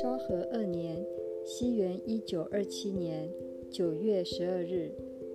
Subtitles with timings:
[0.00, 1.04] 昭和二年
[1.44, 3.28] （西元一九二七年）
[3.70, 4.90] 九月十二日，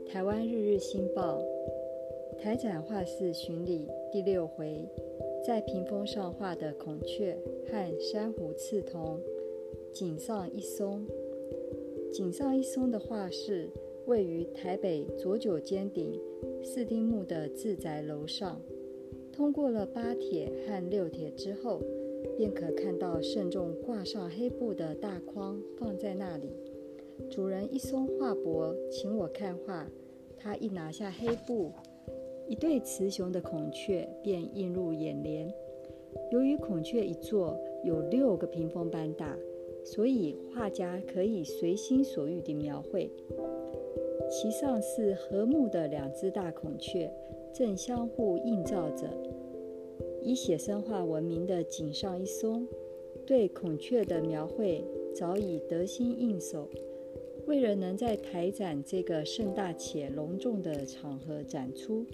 [0.07, 1.41] 《台湾日日新报》
[2.39, 4.87] 台展画室巡礼第六回，
[5.45, 7.37] 在屏风上画的孔雀
[7.69, 9.19] 和珊瑚刺桐，
[9.93, 11.05] 井上一松。
[12.11, 13.69] 井上一松的画室
[14.05, 16.19] 位于台北左九间顶
[16.63, 18.59] 四丁目的自宅楼上，
[19.37, 21.79] 通过了八铁和六铁之后。
[22.35, 26.49] 便可看到慎重挂上黑布的大框放在那里。
[27.31, 29.87] 主人一松画伯请我看画，
[30.37, 31.71] 他一拿下黑布，
[32.47, 35.51] 一对雌雄的孔雀便映入眼帘。
[36.31, 39.35] 由于孔雀一座有六个屏风般大，
[39.83, 43.09] 所以画家可以随心所欲地描绘。
[44.29, 47.11] 其上是和睦的两只大孔雀，
[47.53, 49.07] 正相互映照着。
[50.21, 52.67] 以写生画闻名的井上一松，
[53.25, 54.83] 对孔雀的描绘
[55.15, 56.69] 早已得心应手。
[57.45, 62.05] 为了能在台展这个盛大且隆重的场合展出，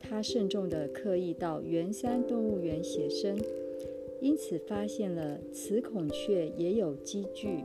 [0.00, 3.38] 他慎重地刻意到圆山动物园写生，
[4.20, 7.64] 因此发现了雌孔雀也有积聚。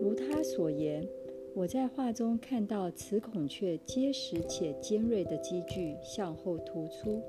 [0.00, 1.04] 如他所言，
[1.54, 7.20] 我在画中看到雌孔雀结实且尖锐的积聚向后突出。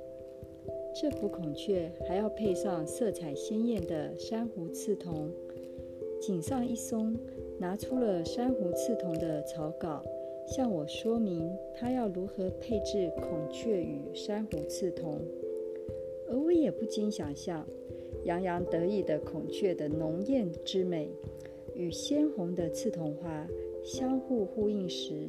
[0.94, 5.30] 这幅孔雀还要配上色彩鲜艳的珊瑚刺桐。
[6.22, 7.18] 井上一松
[7.58, 10.04] 拿出了珊瑚刺桐的草稿，
[10.48, 15.20] 向我说明他要如何配置孔雀与珊瑚刺桐。
[16.30, 17.66] 而我也不禁想象，
[18.24, 21.10] 洋洋得意的孔雀的浓艳之美，
[21.82, 23.48] 与鲜红的刺桐花
[23.84, 25.28] 相互呼应时，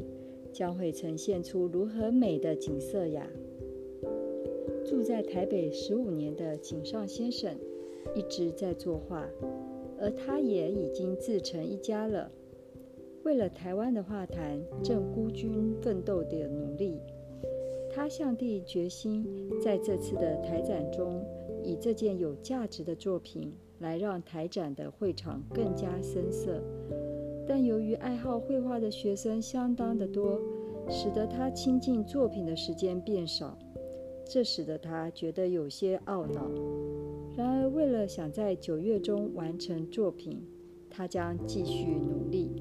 [0.53, 3.27] 将会呈现出如何美的景色呀！
[4.85, 7.57] 住在台北十五年的井上先生
[8.15, 9.27] 一直在作画，
[9.99, 12.31] 而他也已经自成一家了。
[13.25, 17.01] 为了台湾的画坛正孤军奋斗的努力，
[17.91, 19.25] 他下定决心
[19.59, 21.25] 在这次的台展中，
[21.83, 26.63] 这件有价值的作品来让台展的会场更加深色。
[27.45, 30.41] 但由于爱好绘画的学生相当的多，
[30.89, 33.59] 使得他亲近作品的时间变少。
[34.25, 36.49] 这使得他觉得有些懊恼。
[37.37, 40.41] 然而，为了想在九月中完成作品，
[40.89, 42.53] 他将继续努力。